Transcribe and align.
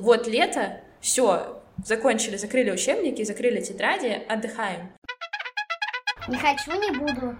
Вот 0.00 0.28
лето, 0.28 0.80
все, 1.00 1.60
закончили, 1.84 2.36
закрыли 2.36 2.70
учебники, 2.70 3.24
закрыли 3.24 3.60
тетради, 3.60 4.22
отдыхаем. 4.28 4.92
Не 6.28 6.36
хочу, 6.36 6.70
не 6.80 6.96
буду. 6.96 7.36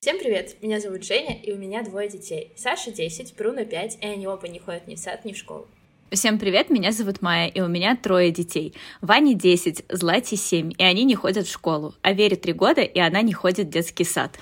Всем 0.00 0.18
привет, 0.18 0.62
меня 0.62 0.78
зовут 0.78 1.04
Женя, 1.04 1.40
и 1.40 1.52
у 1.52 1.56
меня 1.56 1.82
двое 1.82 2.10
детей. 2.10 2.52
Саша 2.54 2.90
10, 2.90 3.34
Бруно 3.34 3.64
5, 3.64 3.98
и 4.02 4.06
они 4.06 4.26
оба 4.26 4.46
не 4.46 4.58
ходят 4.58 4.86
ни 4.86 4.94
в 4.94 4.98
сад, 4.98 5.24
ни 5.24 5.32
в 5.32 5.38
школу. 5.38 5.66
Всем 6.10 6.38
привет, 6.38 6.68
меня 6.68 6.92
зовут 6.92 7.22
Майя, 7.22 7.48
и 7.48 7.62
у 7.62 7.68
меня 7.68 7.96
трое 7.96 8.30
детей. 8.30 8.74
Ване 9.00 9.32
10, 9.32 9.86
Злате 9.88 10.36
7, 10.36 10.72
и 10.76 10.82
они 10.82 11.04
не 11.04 11.14
ходят 11.14 11.46
в 11.46 11.50
школу. 11.50 11.94
А 12.02 12.12
Вере 12.12 12.36
3 12.36 12.52
года, 12.52 12.82
и 12.82 12.98
она 12.98 13.22
не 13.22 13.32
ходит 13.32 13.68
в 13.68 13.70
детский 13.70 14.04
сад. 14.04 14.38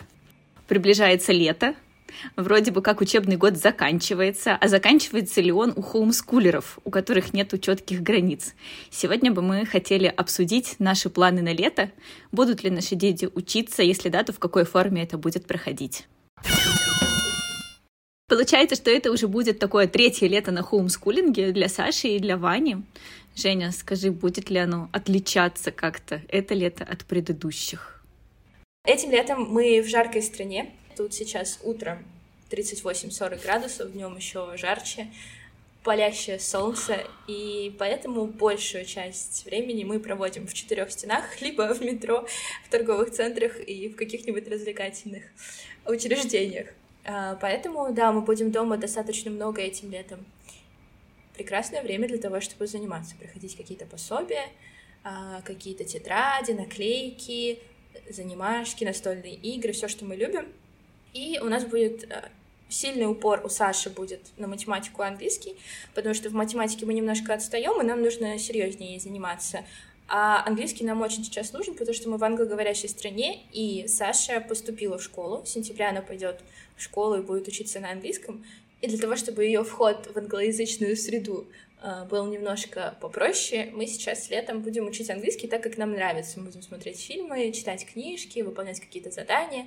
Приближается 0.67 1.33
лето, 1.33 1.77
Вроде 2.37 2.71
бы 2.71 2.83
как 2.83 3.01
учебный 3.01 3.37
год 3.37 3.57
заканчивается, 3.57 4.57
а 4.57 4.69
заканчивается 4.69 5.41
ли 5.41 5.53
он 5.53 5.73
у 5.77 5.83
хоумскулеров, 5.83 6.79
у 6.85 6.91
которых 6.91 7.33
нет 7.33 7.53
четких 7.61 8.03
границ. 8.03 8.55
Сегодня 8.91 9.33
бы 9.33 9.43
мы 9.43 9.67
хотели 9.67 10.07
обсудить 10.07 10.77
наши 10.79 11.11
планы 11.11 11.43
на 11.43 11.53
лето, 11.53 11.91
будут 12.33 12.63
ли 12.63 12.71
наши 12.71 12.95
дети 12.95 13.29
учиться, 13.35 13.83
если 13.83 14.09
да, 14.09 14.23
то 14.23 14.33
в 14.33 14.39
какой 14.39 14.65
форме 14.65 15.03
это 15.03 15.19
будет 15.19 15.47
проходить. 15.47 16.07
Получается, 18.29 18.77
что 18.77 18.91
это 18.91 19.11
уже 19.11 19.27
будет 19.27 19.59
такое 19.59 19.87
третье 19.87 20.29
лето 20.29 20.51
на 20.51 20.63
хоумскулинге 20.63 21.53
для 21.53 21.69
Саши 21.69 22.09
и 22.09 22.19
для 22.19 22.37
Вани. 22.37 22.77
Женя, 23.35 23.73
скажи, 23.73 24.11
будет 24.11 24.51
ли 24.51 24.59
оно 24.59 24.91
отличаться 24.93 25.71
как-то 25.71 26.21
это 26.29 26.55
лето 26.55 26.85
от 26.85 27.07
предыдущих? 27.07 28.05
Этим 28.85 29.11
летом 29.13 29.45
мы 29.51 29.81
в 29.81 29.89
жаркой 29.89 30.23
стране, 30.23 30.75
Тут 30.99 31.15
сейчас 31.15 31.61
утром 31.63 32.05
38-40 32.51 33.41
градусов, 33.41 33.93
днем 33.93 34.17
еще 34.17 34.57
жарче, 34.57 35.07
палящее 35.85 36.41
солнце, 36.41 37.07
и 37.29 37.73
поэтому 37.79 38.27
большую 38.27 38.85
часть 38.85 39.45
времени 39.45 39.85
мы 39.85 40.01
проводим 40.01 40.49
в 40.49 40.55
четырех 40.55 40.91
стенах, 40.91 41.23
либо 41.41 41.73
в 41.73 41.81
метро, 41.83 42.27
в 42.67 42.69
торговых 42.69 43.13
центрах 43.13 43.61
и 43.61 43.89
в 43.89 43.95
каких-нибудь 43.95 44.49
развлекательных 44.49 45.23
учреждениях. 45.87 46.67
А, 47.05 47.37
поэтому, 47.37 47.93
да, 47.93 48.11
мы 48.11 48.23
будем 48.23 48.51
дома 48.51 48.77
достаточно 48.77 49.31
много 49.31 49.63
этим 49.63 49.93
летом. 49.93 50.27
Прекрасное 51.37 51.85
время 51.85 52.09
для 52.09 52.19
того, 52.19 52.41
чтобы 52.41 52.67
заниматься, 52.67 53.15
проходить 53.15 53.57
какие-то 53.57 53.87
пособия, 53.87 54.49
а, 55.05 55.43
какие-то 55.43 55.85
тетради, 55.85 56.51
наклейки, 56.51 57.61
занимашки, 58.11 58.83
настольные 58.83 59.37
игры, 59.37 59.71
все, 59.71 59.87
что 59.87 60.05
мы 60.05 60.17
любим— 60.17 60.49
и 61.15 61.39
у 61.41 61.47
нас 61.47 61.65
будет 61.65 62.05
э, 62.11 62.29
сильный 62.69 63.07
упор 63.07 63.43
у 63.45 63.49
Саши 63.49 63.91
будет 63.91 64.21
на 64.37 64.47
математику 64.47 65.03
и 65.03 65.07
английский, 65.07 65.57
потому 65.95 66.15
что 66.15 66.29
в 66.29 66.35
математике 66.35 66.87
мы 66.87 66.95
немножко 66.95 67.35
отстаем, 67.35 67.81
и 67.81 67.85
нам 67.85 68.03
нужно 68.03 68.39
серьезнее 68.39 69.01
заниматься. 69.01 69.65
А 70.11 70.43
английский 70.47 70.85
нам 70.85 71.03
очень 71.03 71.23
сейчас 71.23 71.53
нужен, 71.53 71.75
потому 71.75 71.95
что 71.95 72.09
мы 72.09 72.17
в 72.17 72.25
англоговорящей 72.25 72.89
стране, 72.89 73.43
и 73.53 73.87
Саша 73.89 74.41
поступила 74.41 74.97
в 74.97 75.03
школу. 75.03 75.43
В 75.43 75.49
сентябре 75.49 75.87
она 75.87 76.01
пойдет 76.01 76.41
в 76.77 76.83
школу 76.83 77.19
и 77.19 77.23
будет 77.23 77.47
учиться 77.47 77.79
на 77.79 77.91
английском. 77.91 78.45
И 78.81 78.89
для 78.89 78.99
того, 78.99 79.17
чтобы 79.17 79.45
ее 79.45 79.65
вход 79.65 80.11
в 80.15 80.17
англоязычную 80.17 80.97
среду 80.97 81.47
э, 81.83 82.07
был 82.09 82.27
немножко 82.27 82.97
попроще, 83.03 83.71
мы 83.75 83.87
сейчас 83.87 84.31
летом 84.31 84.63
будем 84.63 84.87
учить 84.87 85.11
английский 85.11 85.47
так, 85.47 85.63
как 85.63 85.77
нам 85.77 85.93
нравится. 85.93 86.41
Мы 86.41 86.47
будем 86.47 86.63
смотреть 86.63 87.01
фильмы, 87.01 87.53
читать 87.53 87.85
книжки, 87.85 88.41
выполнять 88.41 88.81
какие-то 88.81 89.11
задания. 89.11 89.67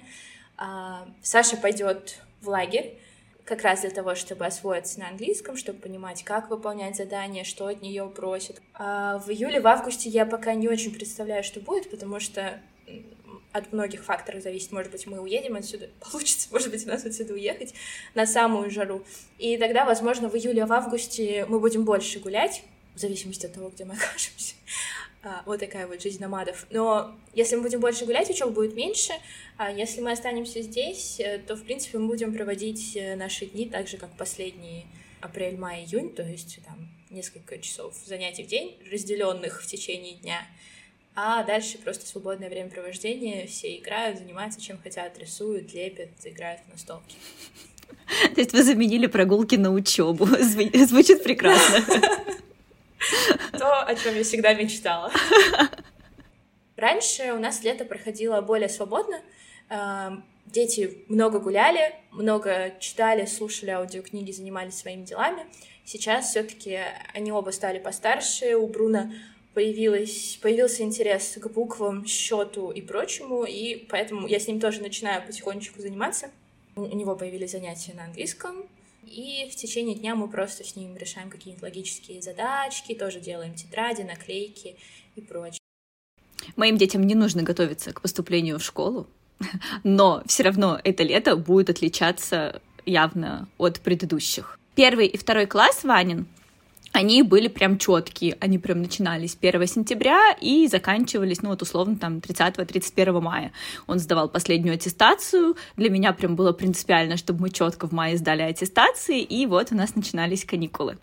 А, 0.63 1.07
Саша 1.23 1.57
пойдет 1.57 2.19
в 2.39 2.47
лагерь 2.47 2.93
как 3.45 3.63
раз 3.63 3.81
для 3.81 3.89
того, 3.89 4.13
чтобы 4.13 4.45
освоиться 4.45 4.99
на 4.99 5.07
английском, 5.09 5.57
чтобы 5.57 5.79
понимать, 5.79 6.23
как 6.23 6.51
выполнять 6.51 6.95
задания, 6.95 7.43
что 7.43 7.65
от 7.65 7.81
нее 7.81 8.07
просят. 8.07 8.61
А 8.75 9.17
в 9.17 9.31
июле, 9.31 9.59
в 9.59 9.65
августе 9.65 10.07
я 10.09 10.23
пока 10.23 10.53
не 10.53 10.69
очень 10.69 10.93
представляю, 10.93 11.43
что 11.43 11.59
будет, 11.61 11.89
потому 11.89 12.19
что 12.19 12.61
от 13.51 13.73
многих 13.73 14.03
факторов 14.03 14.43
зависит. 14.43 14.71
Может 14.71 14.91
быть, 14.91 15.07
мы 15.07 15.19
уедем 15.19 15.55
отсюда, 15.55 15.89
получится, 16.11 16.47
может 16.51 16.69
быть, 16.69 16.85
у 16.85 16.89
нас 16.89 17.03
отсюда 17.05 17.33
уехать 17.33 17.73
на 18.13 18.27
самую 18.27 18.69
жару. 18.69 19.03
И 19.39 19.57
тогда, 19.57 19.83
возможно, 19.83 20.29
в 20.29 20.35
июле, 20.35 20.65
в 20.65 20.73
августе 20.73 21.47
мы 21.49 21.59
будем 21.59 21.85
больше 21.85 22.19
гулять, 22.19 22.63
в 22.93 22.99
зависимости 22.99 23.47
от 23.47 23.53
того, 23.53 23.69
где 23.69 23.83
мы 23.83 23.95
окажемся. 23.95 24.53
А, 25.23 25.43
вот 25.45 25.59
такая 25.59 25.85
вот 25.85 26.01
жизнь 26.01 26.19
номадов. 26.19 26.65
Но 26.71 27.15
если 27.33 27.55
мы 27.55 27.63
будем 27.63 27.79
больше 27.79 28.05
гулять, 28.05 28.29
учеба 28.29 28.51
будет 28.51 28.75
меньше. 28.75 29.13
А 29.57 29.71
если 29.71 30.01
мы 30.01 30.11
останемся 30.11 30.61
здесь, 30.61 31.19
э, 31.19 31.37
то, 31.37 31.55
в 31.55 31.63
принципе, 31.63 31.99
мы 31.99 32.07
будем 32.07 32.33
проводить 32.33 32.95
э, 32.95 33.15
наши 33.15 33.45
дни 33.45 33.69
так 33.69 33.87
же, 33.87 33.97
как 33.97 34.09
последние 34.17 34.85
апрель, 35.19 35.57
май, 35.57 35.83
июнь, 35.83 36.15
то 36.15 36.23
есть 36.23 36.59
там 36.65 36.89
несколько 37.11 37.59
часов 37.59 37.95
занятий 38.05 38.43
в 38.43 38.47
день, 38.47 38.75
разделенных 38.91 39.61
в 39.61 39.67
течение 39.67 40.15
дня. 40.15 40.41
А 41.13 41.43
дальше 41.43 41.77
просто 41.77 42.07
свободное 42.07 42.49
времяпровождение, 42.49 43.45
все 43.45 43.77
играют, 43.77 44.17
занимаются 44.17 44.59
чем 44.59 44.79
хотят, 44.79 45.19
рисуют, 45.19 45.73
лепят, 45.73 46.09
играют 46.23 46.61
в 46.65 46.71
настолки. 46.71 47.15
То 48.33 48.41
есть 48.41 48.53
вы 48.53 48.63
заменили 48.63 49.05
прогулки 49.05 49.55
на 49.55 49.71
учебу. 49.71 50.25
Звучит 50.39 51.21
прекрасно. 51.23 51.85
То, 53.57 53.83
о 53.83 53.95
чем 53.95 54.15
я 54.15 54.23
всегда 54.23 54.53
мечтала. 54.53 55.11
Раньше 56.75 57.33
у 57.33 57.39
нас 57.39 57.63
лето 57.63 57.85
проходило 57.85 58.41
более 58.41 58.69
свободно. 58.69 59.21
Эм, 59.69 60.23
дети 60.47 61.03
много 61.07 61.39
гуляли, 61.39 61.93
много 62.11 62.73
читали, 62.79 63.25
слушали 63.25 63.69
аудиокниги, 63.69 64.31
занимались 64.31 64.75
своими 64.75 65.03
делами. 65.03 65.45
Сейчас 65.85 66.29
все-таки 66.29 66.79
они 67.13 67.31
оба 67.31 67.51
стали 67.51 67.79
постарше. 67.79 68.55
У 68.55 68.67
Бруна 68.67 69.13
появилась, 69.53 70.39
появился 70.41 70.83
интерес 70.83 71.37
к 71.37 71.47
буквам, 71.49 72.05
счету 72.05 72.71
и 72.71 72.81
прочему, 72.81 73.43
и 73.43 73.85
поэтому 73.89 74.27
я 74.27 74.39
с 74.39 74.47
ним 74.47 74.59
тоже 74.59 74.81
начинаю 74.81 75.25
потихонечку 75.25 75.81
заниматься. 75.81 76.31
У 76.75 76.85
него 76.95 77.15
появились 77.15 77.51
занятия 77.51 77.93
на 77.93 78.05
английском, 78.05 78.65
и 79.05 79.49
в 79.51 79.55
течение 79.55 79.95
дня 79.95 80.15
мы 80.15 80.29
просто 80.29 80.63
с 80.63 80.75
ним 80.75 80.95
решаем 80.95 81.29
какие-нибудь 81.29 81.63
логические 81.63 82.21
задачки, 82.21 82.93
тоже 82.93 83.19
делаем 83.19 83.55
тетради, 83.55 84.01
наклейки 84.01 84.77
и 85.15 85.21
прочее. 85.21 85.59
Моим 86.55 86.77
детям 86.77 87.03
не 87.03 87.15
нужно 87.15 87.43
готовиться 87.43 87.93
к 87.93 88.01
поступлению 88.01 88.59
в 88.59 88.63
школу, 88.63 89.07
но 89.83 90.23
все 90.25 90.43
равно 90.43 90.79
это 90.83 91.03
лето 91.03 91.35
будет 91.35 91.69
отличаться 91.69 92.61
явно 92.85 93.47
от 93.57 93.79
предыдущих. 93.79 94.59
Первый 94.75 95.07
и 95.07 95.17
второй 95.17 95.45
класс 95.45 95.83
Ванин 95.83 96.27
они 96.91 97.23
были 97.23 97.47
прям 97.47 97.77
четкие, 97.77 98.37
они 98.39 98.57
прям 98.57 98.81
начинались 98.81 99.37
1 99.39 99.67
сентября 99.67 100.35
и 100.39 100.67
заканчивались, 100.67 101.41
ну 101.41 101.49
вот 101.49 101.61
условно 101.61 101.95
там 101.95 102.17
30-31 102.17 103.21
мая. 103.21 103.51
Он 103.87 103.99
сдавал 103.99 104.27
последнюю 104.27 104.75
аттестацию, 104.75 105.55
для 105.77 105.89
меня 105.89 106.11
прям 106.13 106.35
было 106.35 106.51
принципиально, 106.51 107.17
чтобы 107.17 107.41
мы 107.41 107.49
четко 107.49 107.87
в 107.87 107.91
мае 107.91 108.17
сдали 108.17 108.41
аттестации, 108.41 109.21
и 109.21 109.45
вот 109.45 109.71
у 109.71 109.75
нас 109.75 109.95
начинались 109.95 110.43
каникулы. 110.43 110.97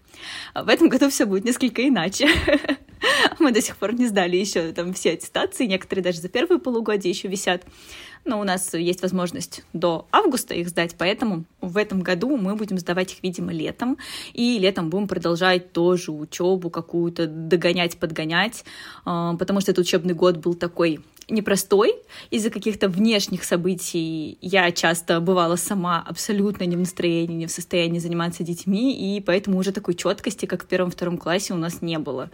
В 0.55 0.69
этом 0.69 0.89
году 0.89 1.09
все 1.09 1.25
будет 1.25 1.45
несколько 1.45 1.87
иначе. 1.87 2.29
Мы 3.39 3.53
до 3.53 3.63
сих 3.63 3.77
пор 3.77 3.95
не 3.95 4.09
сдали 4.09 4.37
еще 4.37 4.73
там 4.73 4.93
все 4.93 5.13
аттестации, 5.13 5.67
некоторые 5.67 6.03
даже 6.03 6.21
за 6.21 6.29
первые 6.29 6.59
полугодие 6.59 7.13
еще 7.13 7.29
висят 7.29 7.63
но 8.25 8.41
у 8.41 8.45
нас 8.45 8.75
есть 8.75 9.03
возможность 9.03 9.65
до 9.73 10.07
августа 10.13 10.55
их 10.55 10.69
сдать, 10.69 10.95
поэтому 10.99 11.45
в 11.61 11.77
этом 11.77 12.03
году 12.03 12.37
мы 12.37 12.57
будем 12.57 12.79
сдавать 12.79 13.13
их, 13.13 13.23
видимо, 13.23 13.53
летом, 13.53 13.99
и 14.33 14.59
летом 14.59 14.91
будем 14.91 15.09
продолжать 15.09 15.73
тоже 15.73 16.13
учебу 16.13 16.71
какую-то 16.71 17.27
догонять, 17.27 17.99
подгонять, 17.99 18.65
а, 19.05 19.35
потому 19.37 19.61
что 19.61 19.73
этот 19.73 19.87
учебный 19.87 20.15
год 20.15 20.37
был 20.39 20.55
такой 20.55 21.01
непростой 21.29 21.95
из-за 22.31 22.51
каких-то 22.51 22.89
внешних 22.89 23.45
событий. 23.45 24.39
Я 24.41 24.71
часто 24.73 25.21
бывала 25.21 25.57
сама 25.57 26.05
абсолютно 26.07 26.65
не 26.65 26.77
в 26.77 26.81
настроении, 26.81 27.37
не 27.37 27.47
в 27.47 27.51
состоянии 27.51 27.99
заниматься 27.99 28.43
детьми, 28.43 29.17
и 29.17 29.21
поэтому 29.21 29.59
уже 29.59 29.73
такой 29.73 29.95
четкости, 29.95 30.47
как 30.47 30.65
в 30.65 30.67
первом-втором 30.67 31.19
классе, 31.19 31.55
у 31.55 31.57
нас 31.57 31.83
не 31.83 31.99
было. 31.99 32.31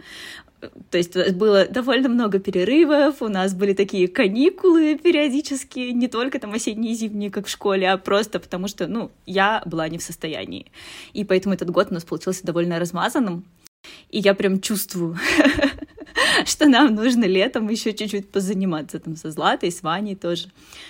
То 0.89 0.97
есть 0.97 1.15
было 1.33 1.67
довольно 1.67 2.09
много 2.09 2.39
перерывов, 2.39 3.21
у 3.21 3.27
нас 3.27 3.53
были 3.53 3.73
такие 3.73 4.07
каникулы 4.07 4.97
периодически, 4.97 5.91
не 5.91 6.07
только 6.07 6.39
там 6.39 6.53
осенние 6.53 6.93
и 6.93 6.95
зимние, 6.95 7.29
как 7.29 7.47
в 7.47 7.49
школе, 7.49 7.91
а 7.91 7.97
просто 7.97 8.39
потому 8.39 8.67
что, 8.67 8.87
ну, 8.87 9.11
я 9.25 9.61
была 9.65 9.87
не 9.89 9.97
в 9.97 10.03
состоянии. 10.03 10.71
И 11.13 11.23
поэтому 11.23 11.53
этот 11.53 11.69
год 11.69 11.87
у 11.91 11.93
нас 11.93 12.03
получился 12.03 12.45
довольно 12.45 12.79
размазанным. 12.79 13.45
И 14.09 14.19
я 14.19 14.33
прям 14.33 14.61
чувствую, 14.61 15.17
что 16.45 16.67
нам 16.67 16.95
нужно 16.95 17.25
летом 17.25 17.69
еще 17.69 17.93
чуть-чуть 17.93 18.29
позаниматься 18.29 18.99
там 18.99 19.15
со 19.15 19.31
Златой, 19.31 19.71
с 19.71 19.81
Ваней 19.83 20.15
тоже, 20.15 20.49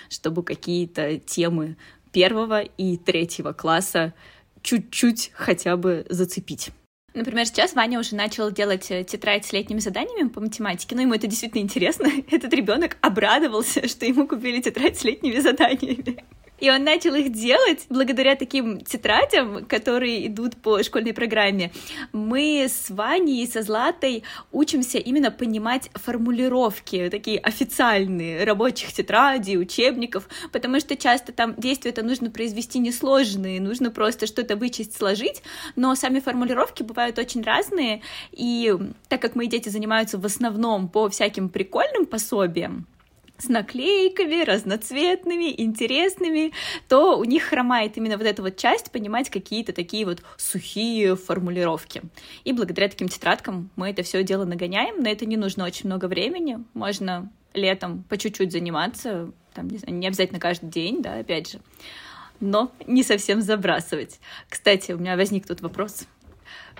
чтобы 0.09 0.43
какие-то 0.43 1.19
темы 1.19 1.77
первого 2.11 2.61
и 2.61 2.97
третьего 2.97 3.53
класса 3.53 4.13
чуть-чуть 4.61 5.31
хотя 5.33 5.77
бы 5.77 6.05
зацепить. 6.09 6.71
Например, 7.13 7.45
сейчас 7.45 7.73
Ваня 7.75 7.97
уже 7.99 8.13
начал 8.13 8.51
делать 8.51 8.91
э, 8.91 9.05
тетрадь 9.05 9.45
с 9.45 9.53
летними 9.53 9.79
заданиями 9.79 10.27
по 10.27 10.41
математике, 10.41 10.95
но 10.95 11.01
ему 11.01 11.13
это 11.13 11.27
действительно 11.27 11.61
интересно. 11.61 12.09
Этот 12.31 12.53
ребенок 12.53 12.97
обрадовался, 12.99 13.87
что 13.87 14.05
ему 14.05 14.27
купили 14.27 14.61
тетрадь 14.61 14.97
с 14.97 15.03
летними 15.05 15.39
заданиями. 15.39 16.25
И 16.65 16.69
он 16.71 16.83
начал 16.83 17.13
их 17.13 17.31
делать 17.31 17.85
благодаря 17.91 18.35
таким 18.35 18.81
тетрадям, 18.81 19.65
которые 19.65 20.25
идут 20.25 20.55
по 20.55 20.81
школьной 20.81 21.13
программе. 21.13 21.71
Мы 22.11 22.65
с 22.67 22.89
Ваней 22.89 23.43
и 23.43 23.47
со 23.47 23.61
Златой 23.61 24.23
учимся 24.51 24.97
именно 24.97 25.29
понимать 25.29 25.91
формулировки, 25.93 27.09
такие 27.11 27.37
официальные, 27.37 28.45
рабочих 28.45 28.93
тетрадей, 28.93 29.59
учебников, 29.59 30.27
потому 30.51 30.79
что 30.79 30.95
часто 30.95 31.33
там 31.33 31.53
действия 31.53 31.91
это 31.91 32.01
нужно 32.01 32.31
произвести 32.31 32.79
несложные, 32.79 33.61
нужно 33.61 33.91
просто 33.91 34.25
что-то 34.25 34.55
вычесть, 34.55 34.97
сложить, 34.97 35.43
но 35.75 35.93
сами 35.93 36.19
формулировки 36.19 36.81
бывают 36.81 37.19
очень 37.19 37.43
разные, 37.43 38.01
и 38.31 38.73
так 39.07 39.21
как 39.21 39.35
мои 39.35 39.45
дети 39.45 39.69
занимаются 39.69 40.17
в 40.17 40.25
основном 40.25 40.89
по 40.89 41.09
всяким 41.09 41.49
прикольным 41.49 42.07
пособиям, 42.07 42.87
с 43.37 43.49
наклейками, 43.49 44.43
разноцветными, 44.43 45.53
интересными, 45.61 46.53
то 46.87 47.17
у 47.17 47.23
них 47.23 47.43
хромает 47.43 47.97
именно 47.97 48.17
вот 48.17 48.27
эта 48.27 48.41
вот 48.41 48.57
часть 48.57 48.91
понимать 48.91 49.29
какие-то 49.29 49.73
такие 49.73 50.05
вот 50.05 50.21
сухие 50.37 51.15
формулировки. 51.15 52.01
И 52.43 52.53
благодаря 52.53 52.87
таким 52.87 53.07
тетрадкам 53.07 53.69
мы 53.75 53.89
это 53.89 54.03
все 54.03 54.23
дело 54.23 54.45
нагоняем, 54.45 55.01
на 55.01 55.07
это 55.09 55.25
не 55.25 55.37
нужно 55.37 55.65
очень 55.65 55.87
много 55.87 56.05
времени, 56.05 56.63
можно 56.73 57.31
летом 57.53 58.03
по 58.09 58.17
чуть-чуть 58.17 58.51
заниматься, 58.51 59.31
там, 59.53 59.67
не, 59.69 59.77
знаю, 59.77 59.97
не 59.97 60.07
обязательно 60.07 60.39
каждый 60.39 60.69
день, 60.69 61.01
да, 61.01 61.15
опять 61.15 61.51
же, 61.51 61.59
но 62.39 62.71
не 62.85 63.03
совсем 63.03 63.41
забрасывать. 63.41 64.19
Кстати, 64.49 64.91
у 64.91 64.97
меня 64.97 65.15
возник 65.15 65.47
тут 65.47 65.61
вопрос. 65.61 66.05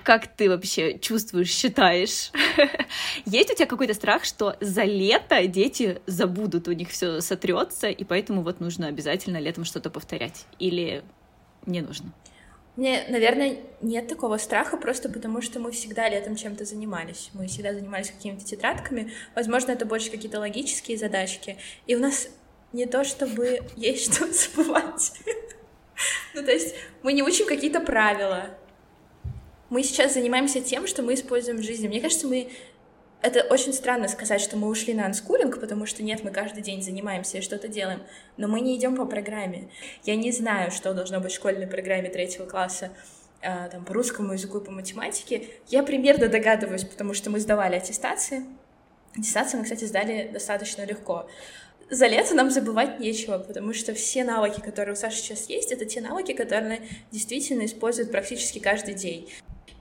Как 0.03 0.27
ты 0.27 0.50
вообще 0.50 1.00
чувствуешь, 1.00 1.50
считаешь? 1.50 2.31
Есть 3.25 3.51
у 3.51 3.56
тебя 3.56 3.65
какой-то 3.65 3.94
страх, 3.94 4.24
что 4.24 4.56
за 4.59 4.83
лето 4.83 5.45
дети 5.47 6.01
забудут, 6.06 6.68
у 6.68 6.74
них 6.74 6.89
все 6.89 7.21
сотрется, 7.21 7.88
и 7.88 8.03
поэтому 8.03 8.44
вот 8.44 8.59
нужно 8.59 8.88
обязательно 8.88 9.38
летом 9.38 9.65
что-то 9.65 9.89
повторять? 9.89 10.45
Или 10.59 11.03
не 11.65 11.81
нужно? 11.81 12.13
Мне, 12.75 13.06
наверное, 13.07 13.57
нет 13.81 14.07
такого 14.07 14.38
страха, 14.38 14.75
просто 14.75 15.07
потому 15.07 15.42
что 15.42 15.59
мы 15.59 15.71
всегда 15.71 16.09
летом 16.09 16.36
чем-то 16.36 16.65
занимались. 16.65 17.30
Мы 17.33 17.47
всегда 17.47 17.74
занимались 17.74 18.12
какими-то 18.12 18.44
тетрадками. 18.44 19.13
Возможно, 19.33 19.71
это 19.71 19.86
больше 19.86 20.12
какие-то 20.12 20.39
логические 20.39 20.97
задачки. 20.97 21.57
И 21.88 21.95
у 21.95 22.00
нас 22.00 22.27
не 22.74 22.86
то, 22.86 23.06
чтобы 23.06 23.62
есть 23.77 24.13
что 24.15 24.31
забывать. 24.31 25.13
Ну, 26.33 26.44
то 26.44 26.51
есть 26.51 26.75
мы 27.03 27.13
не 27.13 27.24
учим 27.24 27.47
какие-то 27.47 27.80
правила, 27.80 28.50
мы 29.75 29.83
сейчас 29.83 30.13
занимаемся 30.13 30.62
тем, 30.62 30.88
что 30.88 31.04
мы 31.04 31.16
используем 31.16 31.57
в 31.57 31.62
жизни. 31.62 31.89
Мне 31.89 32.00
кажется, 32.00 32.27
мы 32.27 32.50
это 33.22 33.42
очень 33.42 33.74
странно 33.74 34.07
сказать, 34.07 34.39
что 34.39 34.56
мы 34.56 34.69
ушли 34.69 34.94
на 34.94 35.06
анскулинг, 35.06 35.60
потому 35.60 35.86
что 35.86 36.01
нет, 36.01 36.24
мы 36.24 36.31
каждый 36.31 36.63
день 36.63 36.81
занимаемся 36.81 37.39
и 37.39 37.42
что-то 37.42 37.68
делаем, 37.68 38.01
но 38.38 38.48
мы 38.48 38.62
не 38.62 38.77
идем 38.77 38.95
по 38.95 39.06
программе. 39.06 39.69
Я 40.06 40.16
не 40.16 40.31
знаю, 40.31 40.72
что 40.72 40.94
должно 40.94 41.19
быть 41.19 41.33
в 41.33 41.36
школьной 41.36 41.68
программе 41.68 42.10
третьего 42.10 42.45
класса 42.45 42.92
э, 43.42 43.68
там, 43.69 43.83
по 43.83 43.94
русскому 43.94 44.31
языку 44.31 44.60
и 44.60 44.63
по 44.63 44.72
математике. 44.72 45.50
Я 45.68 45.83
примерно 45.83 46.30
догадываюсь, 46.30 46.86
потому 46.86 47.13
что 47.13 47.30
мы 47.30 47.42
сдавали 47.42 47.75
аттестации. 47.75 48.45
Аттестации 49.18 49.57
мы, 49.57 49.63
кстати, 49.63 49.83
сдали 49.83 50.30
достаточно 50.31 50.86
легко. 50.86 51.28
За 51.89 52.07
лето 52.07 52.33
нам 52.33 52.50
забывать 52.50 53.00
нечего, 53.00 53.38
потому 53.38 53.74
что 53.74 53.94
все 53.94 54.24
навыки, 54.24 54.60
которые 54.60 54.94
у 54.94 54.95
Саши 54.95 55.18
сейчас 55.18 55.50
есть, 55.50 55.71
это 55.71 55.86
те 55.86 56.01
навыки, 56.01 56.31
которые 56.31 56.81
действительно 57.12 57.66
используют 57.66 58.12
практически 58.12 58.57
каждый 58.57 58.95
день. 58.95 59.30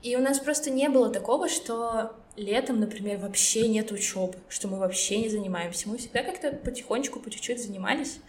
И 0.05 0.15
у 0.15 0.19
нас 0.19 0.37
просто 0.37 0.69
не 0.69 0.87
было 0.87 1.09
такого, 1.09 1.49
что 1.49 2.11
летом, 2.35 2.79
например, 2.79 3.17
вообще 3.17 3.67
нет 3.67 3.91
учебы, 3.91 4.35
что 4.49 4.67
мы 4.67 4.77
вообще 4.77 5.17
не 5.17 5.29
занимаемся. 5.29 5.89
Мы 5.89 5.97
всегда 5.97 6.21
как-то 6.21 6.51
потихонечку, 6.51 7.19
по 7.19 7.31
чуть-чуть 7.31 7.59
занимались. 7.59 8.19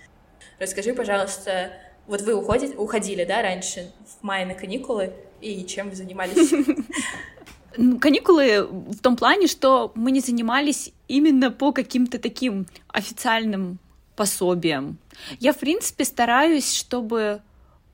Расскажи, 0.59 0.95
пожалуйста, 0.95 1.73
вот 2.07 2.23
вы 2.23 2.33
уходите, 2.33 2.75
уходили, 2.77 3.27
да, 3.27 3.43
раньше 3.43 3.93
в 4.07 4.25
мае 4.25 4.47
на 4.47 4.55
каникулы, 4.55 5.13
и 5.43 5.67
чем 5.67 5.91
вы 5.91 5.97
занимались? 5.97 6.51
Ну, 7.79 7.99
каникулы 7.99 8.63
в 8.63 9.01
том 9.01 9.17
плане, 9.17 9.49
что 9.49 9.93
мы 9.95 10.11
не 10.11 10.21
занимались 10.21 10.93
именно 11.09 11.51
по 11.51 11.73
каким-то 11.73 12.19
таким 12.19 12.67
официальным 12.89 13.79
пособиям. 14.15 14.97
Я, 15.41 15.53
в 15.53 15.59
принципе, 15.59 16.07
стараюсь, 16.07 16.73
чтобы 16.73 17.43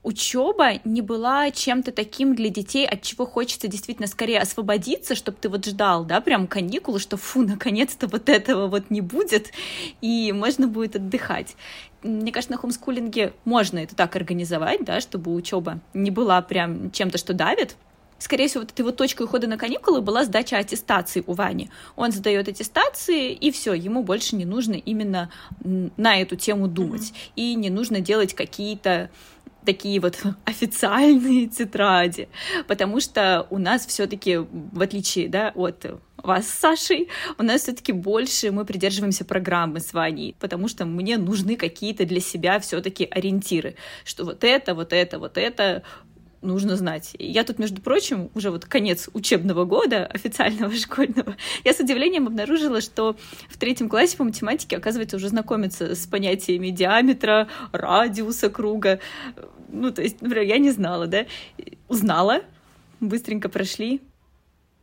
учеба 0.03 0.73
не 0.83 1.01
была 1.01 1.49
чем-то 1.49 1.91
таким 1.91 2.35
для 2.35 2.49
детей, 2.49 2.85
от 2.85 3.01
чего 3.01 3.25
хочется 3.25 3.67
действительно 3.67 4.07
скорее 4.07 4.39
освободиться, 4.39 5.15
чтобы 5.15 5.37
ты 5.39 5.49
вот 5.49 5.65
ждал, 5.65 6.05
да, 6.05 6.21
прям 6.21 6.47
каникулы, 6.47 6.99
что 6.99 7.17
фу, 7.17 7.41
наконец-то 7.41 8.07
вот 8.07 8.29
этого 8.29 8.67
вот 8.67 8.89
не 8.89 9.01
будет, 9.01 9.51
и 10.01 10.31
можно 10.33 10.67
будет 10.67 10.97
отдыхать. 10.97 11.55
Мне 12.03 12.31
кажется, 12.33 12.51
на 12.51 12.57
хомскулинге 12.57 13.33
можно 13.45 13.79
это 13.79 13.95
так 13.95 14.15
организовать, 14.15 14.83
да, 14.83 14.99
чтобы 14.99 15.33
учеба 15.33 15.79
не 15.93 16.11
была 16.11 16.41
прям 16.41 16.91
чем-то, 16.91 17.17
что 17.17 17.33
давит, 17.33 17.77
скорее 18.19 18.47
всего, 18.47 18.61
вот 18.61 18.71
этой 18.71 18.81
вот 18.81 18.97
точкой 18.97 19.23
ухода 19.23 19.47
на 19.47 19.57
каникулы 19.57 20.01
была 20.01 20.23
сдача 20.23 20.57
аттестации 20.57 21.23
у 21.27 21.33
Вани. 21.33 21.69
Он 21.95 22.11
сдает 22.11 22.47
аттестации, 22.47 23.31
и 23.31 23.51
все, 23.51 23.73
ему 23.73 24.03
больше 24.03 24.35
не 24.35 24.45
нужно 24.45 24.73
именно 24.73 25.29
на 25.63 26.21
эту 26.21 26.35
тему 26.35 26.67
думать. 26.67 27.11
Mm-hmm. 27.11 27.31
И 27.35 27.55
не 27.55 27.69
нужно 27.69 27.99
делать 27.99 28.33
какие-то 28.33 29.09
такие 29.65 29.99
вот 29.99 30.21
официальные 30.45 31.47
тетради, 31.47 32.29
потому 32.67 32.99
что 32.99 33.47
у 33.49 33.57
нас 33.57 33.85
все-таки, 33.85 34.37
в 34.37 34.81
отличие 34.81 35.27
да, 35.29 35.51
от 35.55 35.85
вас 36.17 36.47
с 36.47 36.53
Сашей, 36.53 37.09
у 37.37 37.43
нас 37.43 37.63
все-таки 37.63 37.91
больше 37.91 38.51
мы 38.51 38.65
придерживаемся 38.65 39.25
программы 39.25 39.79
с 39.79 39.93
Ваней, 39.93 40.35
потому 40.39 40.67
что 40.67 40.85
мне 40.85 41.17
нужны 41.17 41.57
какие-то 41.57 42.05
для 42.05 42.21
себя 42.21 42.59
все-таки 42.59 43.05
ориентиры, 43.05 43.75
что 44.05 44.23
вот 44.23 44.43
это, 44.43 44.73
вот 44.73 44.93
это, 44.93 45.19
вот 45.19 45.37
это 45.37 45.83
нужно 46.43 46.75
знать. 46.75 47.15
Я 47.17 47.43
тут, 47.43 47.59
между 47.59 47.81
прочим, 47.81 48.29
уже 48.35 48.51
вот 48.51 48.65
конец 48.65 49.09
учебного 49.13 49.65
года 49.65 50.05
официального 50.05 50.73
школьного, 50.75 51.35
я 51.63 51.73
с 51.73 51.79
удивлением 51.79 52.27
обнаружила, 52.27 52.81
что 52.81 53.15
в 53.49 53.57
третьем 53.57 53.89
классе 53.89 54.17
по 54.17 54.23
математике, 54.23 54.77
оказывается, 54.77 55.17
уже 55.17 55.29
знакомиться 55.29 55.95
с 55.95 56.05
понятиями 56.05 56.69
диаметра, 56.69 57.47
радиуса 57.71 58.49
круга. 58.49 58.99
Ну, 59.69 59.91
то 59.91 60.01
есть, 60.01 60.21
например, 60.21 60.45
я 60.45 60.57
не 60.59 60.71
знала, 60.71 61.07
да? 61.07 61.25
Узнала, 61.87 62.41
быстренько 62.99 63.49
прошли, 63.49 64.01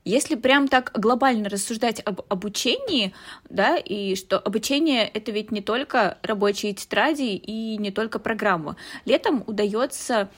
если 0.05 0.35
прям 0.35 0.67
так 0.67 0.93
глобально 0.95 1.49
рассуждать 1.51 2.01
об 2.05 2.23
обучении, 2.29 3.13
да, 3.51 3.77
и 3.77 4.15
что 4.15 4.39
обучение— 4.39 5.07
это 5.15 5.31
ведь 5.31 5.53
не 5.53 5.61
только 5.61 6.19
рабочие 6.23 6.73
тетради 6.73 7.35
и 7.35 7.77
не 7.77 7.91
только 7.91 8.19
программа. 8.19 8.77
Летом 9.05 9.45
удается 9.47 10.31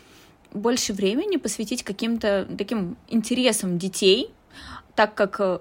больше 0.53 0.93
времени 0.93 1.37
посвятить 1.37 1.83
каким-то 1.83 2.47
таким 2.57 2.97
интересам 3.09 3.79
детей, 3.79 4.31
так 4.95 5.15
как 5.15 5.41
э, 5.41 5.59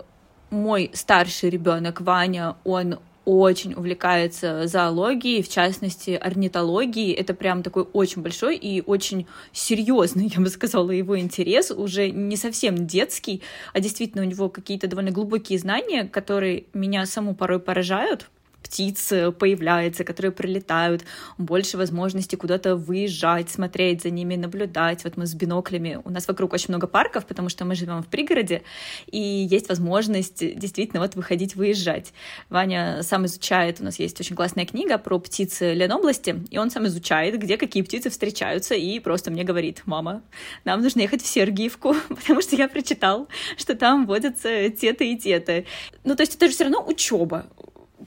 мой 0.49 0.91
старший 0.93 1.49
ребенок 1.49 2.01
Ваня, 2.01 2.55
он 2.63 2.99
очень 3.23 3.73
увлекается 3.73 4.67
зоологией, 4.67 5.43
в 5.43 5.49
частности, 5.49 6.11
орнитологией. 6.11 7.13
Это 7.13 7.33
прям 7.33 7.61
такой 7.63 7.83
очень 7.93 8.21
большой 8.21 8.57
и 8.57 8.81
очень 8.81 9.27
серьезный, 9.53 10.31
я 10.35 10.41
бы 10.41 10.49
сказала, 10.49 10.91
его 10.91 11.19
интерес, 11.19 11.71
уже 11.71 12.09
не 12.09 12.35
совсем 12.35 12.87
детский, 12.87 13.41
а 13.73 13.79
действительно 13.79 14.23
у 14.23 14.25
него 14.25 14.49
какие-то 14.49 14.87
довольно 14.87 15.11
глубокие 15.11 15.59
знания, 15.59 16.05
которые 16.05 16.65
меня 16.73 17.05
саму 17.05 17.35
порой 17.35 17.59
поражают 17.59 18.29
птиц 18.61 19.11
э, 19.11 19.31
появляется, 19.31 20.03
которые 20.03 20.31
прилетают, 20.31 21.03
больше 21.37 21.77
возможности 21.77 22.35
куда-то 22.35 22.75
выезжать, 22.75 23.49
смотреть 23.49 24.03
за 24.03 24.09
ними, 24.09 24.35
наблюдать. 24.35 25.03
Вот 25.03 25.17
мы 25.17 25.25
с 25.25 25.33
биноклями, 25.33 25.99
у 26.03 26.09
нас 26.09 26.27
вокруг 26.27 26.53
очень 26.53 26.67
много 26.69 26.87
парков, 26.87 27.25
потому 27.25 27.49
что 27.49 27.65
мы 27.65 27.75
живем 27.75 28.01
в 28.01 28.07
пригороде, 28.07 28.63
и 29.07 29.19
есть 29.19 29.69
возможность 29.69 30.39
действительно 30.57 31.01
вот 31.01 31.15
выходить, 31.15 31.55
выезжать. 31.55 32.13
Ваня 32.49 33.01
сам 33.03 33.25
изучает, 33.25 33.81
у 33.81 33.83
нас 33.83 33.99
есть 33.99 34.19
очень 34.19 34.35
классная 34.35 34.65
книга 34.65 34.97
про 34.97 35.19
птицы 35.19 35.73
Ленобласти, 35.73 36.43
и 36.49 36.57
он 36.57 36.71
сам 36.71 36.87
изучает, 36.87 37.39
где 37.39 37.57
какие 37.57 37.83
птицы 37.83 38.09
встречаются, 38.09 38.75
и 38.75 38.99
просто 38.99 39.31
мне 39.31 39.43
говорит, 39.43 39.83
мама, 39.85 40.21
нам 40.65 40.81
нужно 40.81 41.01
ехать 41.01 41.21
в 41.21 41.27
Сергиевку, 41.27 41.95
потому 42.09 42.41
что 42.41 42.55
я 42.55 42.67
прочитал, 42.67 43.27
что 43.57 43.75
там 43.75 44.05
водятся 44.05 44.69
те-то 44.69 45.03
и 45.03 45.17
те-то. 45.17 45.65
Ну, 46.03 46.15
то 46.15 46.21
есть 46.21 46.35
это 46.35 46.47
же 46.47 46.53
все 46.53 46.63
равно 46.65 46.85
учеба 46.85 47.45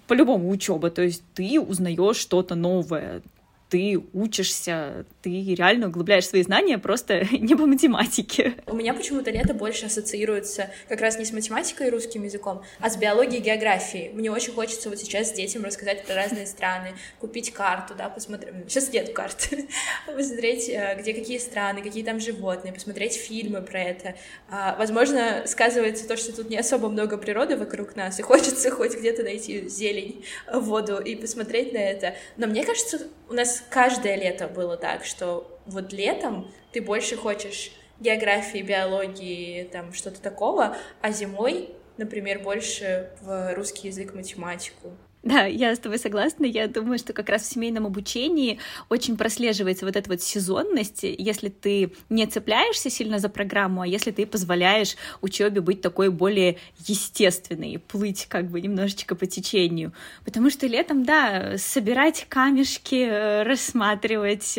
по-любому 0.07 0.51
учеба, 0.51 0.91
то 0.91 1.03
есть 1.03 1.23
ты 1.35 1.61
узнаешь 1.61 2.17
что-то 2.17 2.55
новое, 2.55 3.23
ты 3.69 4.01
учишься, 4.13 5.07
ты 5.23 5.55
реально 5.55 5.89
углубляешь 5.89 6.29
свои 6.29 6.43
знания 6.43 6.79
просто 6.79 7.27
не 7.33 7.55
по 7.55 7.67
математике. 7.67 8.55
У 8.67 8.77
меня 8.77 8.95
почему-то 8.95 9.31
лето 9.31 9.55
больше 9.55 9.87
ассоциируется 9.87 10.71
как 10.89 11.01
раз 11.01 11.19
не 11.19 11.25
с 11.25 11.33
математикой 11.33 11.89
и 11.89 11.91
русским 11.91 12.25
языком, 12.25 12.63
а 12.81 12.91
с 12.91 12.97
биологией 12.97 13.41
и 13.41 13.45
географией. 13.45 14.11
Мне 14.13 14.31
очень 14.31 14.53
хочется 14.53 14.91
вот 14.91 14.99
сейчас 14.99 15.33
детям 15.33 15.65
рассказать 15.65 16.05
про 16.05 16.15
разные 16.15 16.47
страны, 16.47 16.95
купить 17.21 17.53
карту, 17.53 17.95
да, 17.97 18.09
посмотреть... 18.09 18.55
Сейчас 18.69 18.93
нет 18.93 19.13
карты. 19.13 19.69
посмотреть, 20.07 20.69
э, 20.69 20.97
где 21.01 21.15
какие 21.15 21.39
страны, 21.39 21.83
какие 21.83 22.05
там 22.05 22.21
животные, 22.21 22.73
посмотреть 22.73 23.15
фильмы 23.15 23.63
про 23.63 23.81
это. 23.81 24.15
А, 24.49 24.77
возможно, 24.79 25.45
сказывается 25.47 26.07
то, 26.07 26.17
что 26.17 26.35
тут 26.35 26.51
не 26.51 26.57
особо 26.57 26.89
много 26.89 27.17
природы 27.19 27.57
вокруг 27.57 27.97
нас, 27.97 28.19
и 28.19 28.23
хочется 28.35 28.71
хоть 28.71 28.97
где-то 28.97 29.23
найти 29.23 29.69
зелень, 29.69 30.25
воду 30.53 30.99
и 30.99 31.17
посмотреть 31.17 31.73
на 31.73 31.79
это. 31.79 32.15
Но 32.37 32.47
мне 32.47 32.65
кажется, 32.65 33.09
у 33.29 33.33
нас 33.33 33.63
каждое 33.71 34.17
лето 34.17 34.49
было 34.49 34.77
так, 34.77 35.05
что 35.05 35.61
вот 35.67 35.93
летом 35.93 36.53
ты 36.73 36.81
больше 36.83 37.17
хочешь 37.17 37.73
географии, 38.01 38.63
биологии, 38.63 39.65
там 39.65 39.93
что-то 39.93 40.21
такого, 40.21 40.77
а 41.01 41.11
зимой, 41.11 41.71
например, 41.97 42.41
больше 42.41 43.13
в 43.21 43.55
русский 43.55 43.89
язык, 43.89 44.15
математику. 44.15 44.93
Да, 45.25 45.47
я 45.47 45.75
с 45.75 45.79
тобой 45.79 45.99
согласна. 45.99 46.45
Я 46.45 46.69
думаю, 46.69 46.99
что 46.99 47.15
как 47.15 47.31
раз 47.31 47.43
в 47.43 47.47
семейном 47.47 47.87
обучении 47.87 48.59
очень 48.91 49.17
прослеживается 49.17 49.87
вот 49.87 49.97
эта 49.97 50.11
вот 50.11 50.21
сезонность, 50.21 51.03
если 51.03 51.49
ты 51.49 51.93
не 52.11 52.27
цепляешься 52.27 52.91
сильно 52.91 53.19
за 53.19 53.31
программу, 53.31 53.81
а 53.81 53.87
если 53.87 54.11
ты 54.11 54.27
позволяешь 54.27 54.97
учебе 55.23 55.63
быть 55.63 55.81
такой 55.81 56.11
более 56.11 56.59
естественной, 56.87 57.79
плыть 57.79 58.27
как 58.29 58.51
бы 58.51 58.61
немножечко 58.61 59.15
по 59.15 59.25
течению. 59.25 59.95
Потому 60.27 60.51
что 60.51 60.67
летом, 60.67 61.05
да, 61.05 61.57
собирать 61.57 62.27
камешки, 62.29 63.43
рассматривать, 63.45 64.59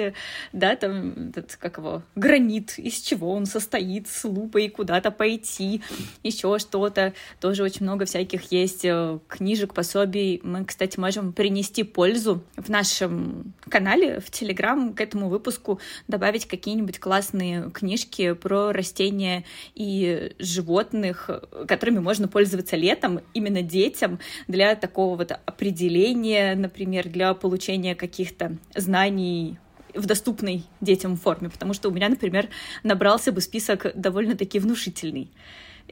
да, 0.52 0.76
там, 0.76 1.30
этот, 1.30 1.58
как 1.58 1.78
его, 1.78 2.02
гранит, 2.16 2.80
из 2.80 3.02
чего 3.02 3.32
он 3.32 3.46
состоит, 3.46 4.08
с 4.08 4.24
лупой 4.24 4.70
куда-то 4.70 5.12
пойти, 5.12 5.84
еще 6.24 6.58
что-то. 6.58 7.14
Тоже 7.40 7.62
очень 7.62 7.84
много 7.84 8.06
всяких 8.06 8.52
есть 8.52 8.84
э, 8.84 9.20
книжек, 9.28 9.76
пособий, 9.76 10.42
мы, 10.56 10.66
кстати, 10.66 10.98
можем 11.00 11.34
принести 11.34 11.84
пользу 11.84 12.42
в 12.56 12.70
нашем 12.70 13.54
канале, 13.70 14.22
в 14.22 14.32
Телеграм 14.32 14.94
к 14.94 15.02
этому 15.02 15.28
выпуску 15.28 15.80
добавить 16.08 16.46
какие-нибудь 16.46 17.00
классные 17.00 17.70
книжки 17.72 18.34
про 18.34 18.72
растения 18.72 19.44
и 19.74 20.34
животных, 20.40 21.30
которыми 21.68 22.00
можно 22.00 22.30
пользоваться 22.30 22.78
летом 22.78 23.20
именно 23.34 23.62
детям 23.62 24.20
для 24.48 24.76
такого 24.76 25.18
вот 25.18 25.32
определения, 25.32 26.56
например, 26.56 27.10
для 27.10 27.34
получения 27.34 27.96
каких-то 27.96 28.56
знаний 28.76 29.58
в 29.94 30.06
доступной 30.06 30.64
детям 30.80 31.18
форме, 31.18 31.50
потому 31.50 31.74
что 31.74 31.90
у 31.90 31.92
меня, 31.92 32.08
например, 32.08 32.48
набрался 32.84 33.32
бы 33.32 33.42
список 33.42 33.92
довольно-таки 33.94 34.60
внушительный 34.60 35.30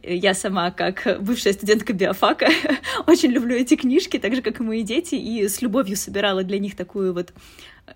я 0.01 0.33
сама, 0.33 0.71
как 0.71 1.21
бывшая 1.21 1.53
студентка 1.53 1.93
биофака, 1.93 2.49
очень 3.07 3.31
люблю 3.31 3.55
эти 3.55 3.75
книжки, 3.75 4.19
так 4.19 4.35
же, 4.35 4.41
как 4.41 4.59
и 4.59 4.63
мои 4.63 4.83
дети, 4.83 5.15
и 5.15 5.47
с 5.47 5.61
любовью 5.61 5.97
собирала 5.97 6.43
для 6.43 6.59
них 6.59 6.75
такую 6.75 7.13
вот 7.13 7.33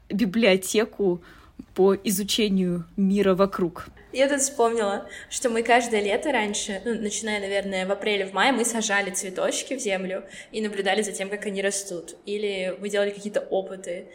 библиотеку 0.10 1.22
по 1.74 1.96
изучению 1.96 2.86
мира 2.96 3.36
вокруг. 3.36 3.88
Я 4.14 4.30
тут 4.30 4.42
вспомнила, 4.42 5.08
что 5.30 5.50
мы 5.50 5.64
каждое 5.64 6.02
лето 6.02 6.32
раньше, 6.32 6.82
ну, 6.86 6.96
начиная, 6.96 7.40
наверное, 7.40 7.86
в 7.86 7.92
апреле, 7.92 8.26
в 8.26 8.34
мае, 8.34 8.52
мы 8.52 8.64
сажали 8.64 9.12
цветочки 9.12 9.76
в 9.76 9.80
землю 9.80 10.24
и 10.52 10.62
наблюдали 10.62 11.02
за 11.02 11.12
тем, 11.12 11.30
как 11.30 11.46
они 11.46 11.62
растут. 11.62 12.16
Или 12.26 12.76
мы 12.80 12.90
делали 12.90 13.12
какие-то 13.12 13.42
опыты. 13.42 14.08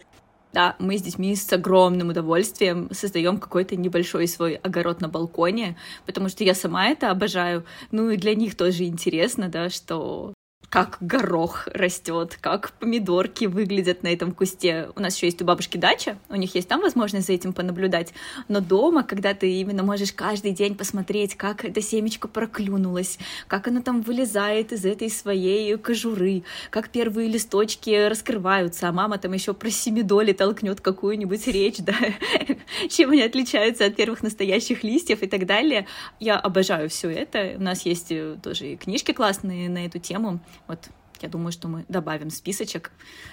Да, 0.52 0.76
мы 0.78 0.98
с 0.98 1.02
детьми 1.02 1.34
с 1.34 1.50
огромным 1.52 2.10
удовольствием 2.10 2.88
создаем 2.92 3.38
какой-то 3.38 3.74
небольшой 3.74 4.28
свой 4.28 4.56
огород 4.56 5.00
на 5.00 5.08
балконе, 5.08 5.78
потому 6.04 6.28
что 6.28 6.44
я 6.44 6.54
сама 6.54 6.88
это 6.88 7.10
обожаю. 7.10 7.64
Ну 7.90 8.10
и 8.10 8.18
для 8.18 8.34
них 8.34 8.54
тоже 8.54 8.84
интересно, 8.84 9.48
да, 9.48 9.70
что 9.70 10.34
как 10.72 10.96
горох 11.00 11.68
растет, 11.74 12.38
как 12.40 12.72
помидорки 12.80 13.44
выглядят 13.44 14.02
на 14.02 14.08
этом 14.08 14.32
кусте. 14.32 14.88
У 14.96 15.00
нас 15.00 15.14
еще 15.14 15.26
есть 15.26 15.42
у 15.42 15.44
бабушки 15.44 15.76
дача, 15.76 16.16
у 16.30 16.34
них 16.34 16.54
есть 16.54 16.66
там 16.66 16.80
возможность 16.80 17.26
за 17.26 17.34
этим 17.34 17.52
понаблюдать, 17.52 18.14
но 18.48 18.60
дома, 18.60 19.02
когда 19.02 19.34
ты 19.34 19.52
именно 19.52 19.82
можешь 19.82 20.14
каждый 20.14 20.52
день 20.52 20.74
посмотреть, 20.74 21.34
как 21.34 21.66
эта 21.66 21.82
семечко 21.82 22.26
проклюнулась, 22.26 23.18
как 23.48 23.68
она 23.68 23.82
там 23.82 24.00
вылезает 24.00 24.72
из 24.72 24.86
этой 24.86 25.10
своей 25.10 25.76
кожуры, 25.76 26.42
как 26.70 26.88
первые 26.88 27.28
листочки 27.28 28.08
раскрываются, 28.08 28.88
а 28.88 28.92
мама 28.92 29.18
там 29.18 29.34
еще 29.34 29.52
про 29.52 29.68
семидоли 29.68 30.32
толкнет 30.32 30.80
какую-нибудь 30.80 31.48
речь, 31.48 31.76
да, 31.80 31.98
чем 32.88 33.10
они 33.10 33.20
отличаются 33.20 33.84
от 33.84 33.94
первых 33.94 34.22
настоящих 34.22 34.84
листьев 34.84 35.22
и 35.22 35.26
так 35.26 35.44
далее. 35.44 35.86
Я 36.18 36.38
обожаю 36.38 36.88
все 36.88 37.10
это. 37.10 37.56
У 37.58 37.62
нас 37.62 37.84
есть 37.84 38.10
э, 38.10 38.38
тоже 38.42 38.68
и 38.68 38.76
книжки 38.76 39.12
классные 39.12 39.68
на 39.68 39.84
эту 39.84 39.98
тему. 39.98 40.40
Вот 40.68 40.90
я 41.22 41.28
думаю, 41.28 41.52
что 41.52 41.68
мы 41.68 41.84
добавим 41.88 42.30
списочек. 42.30 42.90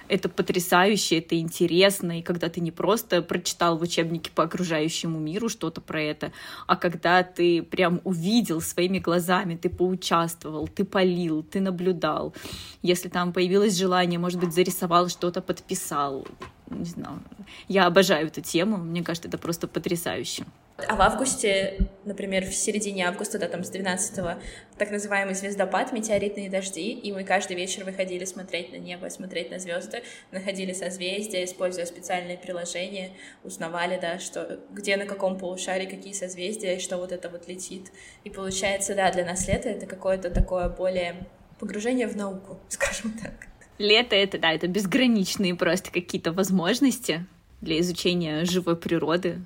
Это 0.08 0.30
потрясающе, 0.30 1.20
это 1.20 1.40
интересно, 1.40 2.20
и 2.20 2.22
когда 2.22 2.50
ты 2.50 2.62
не 2.62 2.72
просто 2.72 3.22
прочитал 3.22 3.78
в 3.78 3.82
учебнике 3.82 4.32
по 4.32 4.44
окружающему 4.44 5.20
миру 5.20 5.50
что-то 5.50 5.82
про 5.82 6.02
это, 6.02 6.32
а 6.68 6.76
когда 6.76 7.24
ты 7.24 7.64
прям 7.64 8.00
увидел 8.04 8.62
своими 8.62 9.00
глазами, 9.00 9.56
ты 9.56 9.70
поучаствовал, 9.70 10.68
ты 10.68 10.86
полил, 10.86 11.44
ты 11.44 11.62
наблюдал. 11.62 12.34
Если 12.82 13.10
там 13.10 13.34
появилось 13.34 13.78
желание, 13.78 14.20
может 14.20 14.40
быть, 14.40 14.54
зарисовал 14.54 15.10
что-то, 15.10 15.42
подписал. 15.42 16.28
Не 16.70 16.86
знаю. 16.86 17.22
Я 17.68 17.86
обожаю 17.86 18.28
эту 18.28 18.42
тему, 18.42 18.78
мне 18.78 19.04
кажется, 19.04 19.28
это 19.28 19.38
просто 19.38 19.68
потрясающе. 19.68 20.46
А 20.88 20.96
в 20.96 21.02
августе, 21.02 21.90
например, 22.06 22.46
в 22.46 22.54
середине 22.54 23.08
августа, 23.08 23.38
да, 23.38 23.48
там 23.48 23.64
с 23.64 23.70
12 23.70 24.38
так 24.78 24.92
называемый 24.92 25.36
звездопад, 25.36 25.92
метеоритные 25.92 26.50
дожди, 26.50 26.92
и 26.92 27.12
мы 27.12 27.24
каждый 27.24 27.58
вечер 27.58 27.84
выходили 27.84 28.24
смотреть 28.24 28.72
на 28.72 28.78
небо, 28.78 29.10
смотреть 29.10 29.52
на 29.52 29.60
звезды, 29.60 30.04
находили 30.32 30.72
созвездия, 30.74 31.44
используя 31.44 31.86
специальные 31.86 32.38
приложения, 32.38 33.12
узнавали, 33.44 34.00
да, 34.02 34.20
что 34.20 34.60
где 34.72 34.96
на 34.96 35.06
каком 35.06 35.38
полушарии 35.38 35.86
какие 35.86 36.14
созвездия, 36.14 36.78
и 36.78 36.80
что 36.80 36.98
вот 36.98 37.12
это 37.12 37.30
вот 37.30 37.48
летит. 37.48 37.92
И 38.24 38.30
получается, 38.30 38.96
да, 38.96 39.12
для 39.12 39.26
нас 39.26 39.48
лето— 39.48 39.68
это 39.70 39.86
какое-то 39.86 40.30
такое 40.30 40.70
более 40.70 41.28
погружение 41.60 42.08
в 42.08 42.16
науку, 42.16 42.58
скажем 42.70 43.12
так. 43.22 43.49
Лето— 43.80 44.16
это, 44.18 44.38
да, 44.38 44.52
это 44.52 44.68
безграничные 44.68 45.56
просто 45.56 45.92
какие-то 45.92 46.32
возможности 46.32 47.26
для 47.62 47.80
изучения 47.80 48.46
живой 48.46 48.76
природы, 48.76 49.42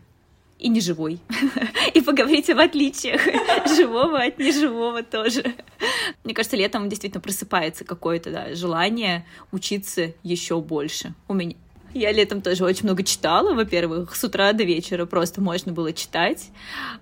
и 0.60 0.70
неживой. 0.70 1.20
и 1.94 2.02
поговорить 2.02 2.50
об 2.50 2.60
отличиях 2.60 3.22
живого 3.78 4.24
от 4.24 4.40
неживого 4.40 5.04
тоже. 5.04 5.44
Мне 6.24 6.34
кажется, 6.34 6.56
летом 6.56 6.90
действительно 6.90 7.22
просыпается 7.22 7.84
какое-то 7.84 8.32
да, 8.32 8.56
желание 8.56 9.26
учиться 9.52 10.14
еще 10.24 10.62
больше. 10.62 11.14
У 11.28 11.34
меня, 11.34 11.56
я 11.94 12.12
летом 12.12 12.42
тоже 12.42 12.64
очень 12.64 12.84
много 12.84 13.04
читала, 13.04 13.54
во-первых, 13.54 14.16
с 14.16 14.24
утра 14.24 14.54
до 14.54 14.64
вечера 14.64 15.06
просто 15.06 15.42
можно 15.42 15.72
было 15.72 15.94
читать. 15.94 16.50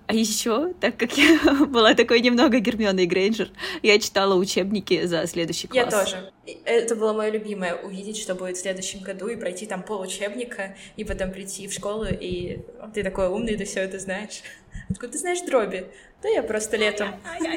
А 0.06 0.14
еще, 0.14 0.72
так 0.80 0.96
как 0.96 1.16
я 1.16 1.38
была 1.66 1.94
такой 1.94 2.20
немного 2.20 2.58
Гермионой 2.58 3.06
Грейнджер, 3.06 3.50
я 3.82 3.98
читала 3.98 4.34
учебники 4.34 5.04
за 5.06 5.26
следующий 5.26 5.68
класс. 5.68 5.84
Я 5.84 5.90
тоже. 5.90 6.32
Это 6.64 6.96
было 6.96 7.12
мое 7.12 7.30
любимое, 7.30 7.74
увидеть, 7.74 8.18
что 8.18 8.34
будет 8.34 8.56
в 8.56 8.60
следующем 8.60 9.00
году, 9.00 9.28
и 9.28 9.36
пройти 9.36 9.66
там 9.66 9.82
пол 9.82 10.00
учебника, 10.00 10.76
и 10.96 11.04
потом 11.04 11.30
прийти 11.30 11.68
в 11.68 11.72
школу, 11.72 12.06
и 12.08 12.58
ты 12.94 13.02
такой 13.02 13.28
умный, 13.28 13.56
ты 13.56 13.64
все 13.64 13.80
это 13.80 13.98
знаешь. 13.98 14.42
Откуда 14.90 15.12
ты 15.12 15.18
знаешь 15.18 15.40
дроби? 15.42 15.86
Да 16.22 16.28
я 16.28 16.42
просто 16.42 16.76
летом 16.76 17.14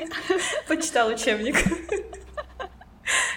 почитал 0.67 1.09
учебник. 1.09 1.55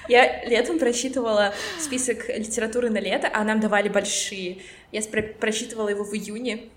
Я 0.08 0.44
летом 0.44 0.78
просчитывала 0.78 1.54
список 1.78 2.28
литературы 2.28 2.90
на 2.90 2.98
лето, 2.98 3.30
а 3.32 3.44
нам 3.44 3.60
давали 3.60 3.88
большие. 3.88 4.58
Я 4.92 5.02
просчитывала 5.38 5.88
его 5.88 6.04
в 6.04 6.14
июне, 6.14 6.70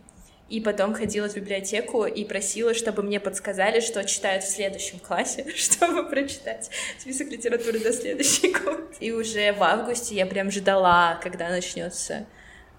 и 0.52 0.60
потом 0.60 0.94
ходила 0.94 1.30
в 1.30 1.36
библиотеку 1.36 2.06
и 2.06 2.26
просила, 2.26 2.74
чтобы 2.74 3.04
мне 3.04 3.22
подсказали, 3.22 3.80
что 3.80 4.04
читают 4.04 4.44
в 4.44 4.50
следующем 4.50 5.00
классе, 5.00 5.46
чтобы 5.56 6.10
прочитать 6.10 6.70
список 7.00 7.30
литературы 7.32 7.80
до 7.80 7.94
следующий 7.94 8.52
год. 8.52 8.94
И 9.00 9.14
уже 9.14 9.54
в 9.54 9.64
августе 9.64 10.16
я 10.16 10.26
прям 10.26 10.52
ждала, 10.52 11.16
когда 11.24 11.50
начнется 11.50 12.26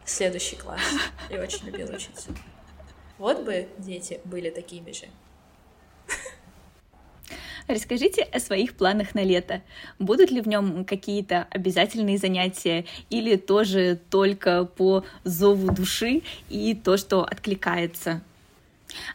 следующий 0.05 0.57
класс. 0.57 0.81
Я 1.31 1.41
очень 1.41 1.65
любила 1.65 1.93
учиться. 1.95 2.31
Вот 3.17 3.41
бы 3.41 3.69
дети 3.79 4.21
были 4.25 4.51
такими 4.51 4.93
же. 4.93 5.07
Расскажите 7.69 8.23
о 8.23 8.41
своих 8.41 8.75
планах 8.75 9.15
на 9.15 9.23
лето. 9.23 9.63
Будут 9.99 10.31
ли 10.31 10.41
в 10.41 10.49
нем 10.49 10.85
какие-то 10.85 11.47
обязательные 11.51 12.19
занятия 12.19 12.85
или 13.09 13.37
тоже 13.37 14.01
только 14.11 14.65
по 14.65 15.05
зову 15.25 15.73
души 15.73 16.23
и 16.49 16.75
то, 16.75 16.97
что 16.97 17.25
откликается? 17.25 18.21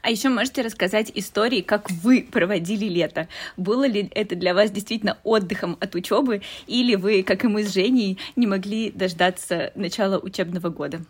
А 0.02 0.10
еще 0.10 0.30
можете 0.30 0.62
рассказать 0.62 1.12
истории, 1.14 1.62
как 1.62 1.92
вы 1.92 2.24
проводили 2.24 2.86
лето. 2.86 3.28
Было 3.58 3.86
ли 3.86 4.10
это 4.16 4.36
для 4.36 4.54
вас 4.54 4.72
действительно 4.72 5.18
отдыхом 5.24 5.78
от 5.80 5.94
учебы, 5.94 6.42
или 6.66 6.96
вы, 6.96 7.22
как 7.22 7.44
и 7.44 7.48
мы 7.48 7.64
с 7.64 7.74
Женей, 7.74 8.18
не 8.36 8.48
могли 8.48 8.90
дождаться 8.90 9.72
начала 9.76 10.18
учебного 10.18 10.70
года? 10.70 11.02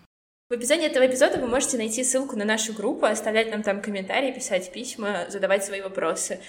В 0.50 0.54
описании 0.54 0.88
этого 0.88 1.06
эпизода 1.06 1.40
вы 1.40 1.48
можете 1.48 1.78
найти 1.78 2.06
ссылку 2.06 2.38
на 2.38 2.46
нашу 2.46 2.72
группу, 2.72 3.06
оставлять 3.06 3.52
нам 3.52 3.64
там 3.64 3.82
комментарии, 3.82 4.32
писать 4.32 4.72
письма, 4.72 5.26
задавать 5.28 5.66
свои 5.66 5.82
вопросы. 5.82 6.40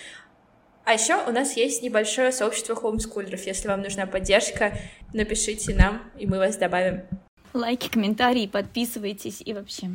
А 0.88 0.94
еще 0.94 1.22
у 1.26 1.30
нас 1.32 1.54
есть 1.54 1.82
небольшое 1.82 2.32
сообщество 2.32 2.74
хоумскулеров. 2.74 3.44
Если 3.44 3.68
вам 3.68 3.82
нужна 3.82 4.06
поддержка, 4.06 4.72
напишите 5.12 5.74
нам, 5.74 6.00
и 6.18 6.26
мы 6.26 6.38
вас 6.38 6.56
добавим. 6.56 7.02
Лайки, 7.52 7.90
комментарии, 7.90 8.46
подписывайтесь 8.46 9.42
и 9.44 9.52
вообще. 9.52 9.88